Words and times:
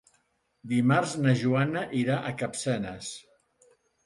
Dimarts 0.71 1.13
na 1.25 1.33
Joana 1.41 1.83
irà 2.01 2.17
a 2.31 2.33
Capçanes. 2.41 3.13